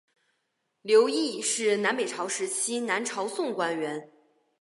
[0.81, 4.11] 刘邕是南北朝时期南朝宋官员。